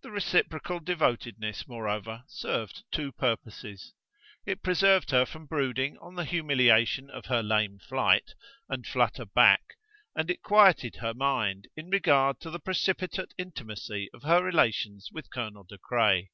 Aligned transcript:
The 0.00 0.10
reciprocal 0.10 0.80
devotedness, 0.80 1.66
moreover, 1.68 2.24
served 2.26 2.84
two 2.90 3.12
purposes: 3.12 3.92
it 4.46 4.62
preserved 4.62 5.10
her 5.10 5.26
from 5.26 5.44
brooding 5.44 5.98
on 5.98 6.14
the 6.14 6.24
humiliation 6.24 7.10
of 7.10 7.26
her 7.26 7.42
lame 7.42 7.78
flight, 7.78 8.32
and 8.70 8.86
flutter 8.86 9.26
back, 9.26 9.74
and 10.16 10.30
it 10.30 10.40
quieted 10.40 10.96
her 11.02 11.12
mind 11.12 11.68
in 11.76 11.90
regard 11.90 12.40
to 12.40 12.50
the 12.50 12.58
precipitate 12.60 13.34
intimacy 13.36 14.08
of 14.14 14.22
her 14.22 14.42
relations 14.42 15.10
with 15.12 15.30
Colonel 15.30 15.64
De 15.64 15.76
Craye. 15.76 16.30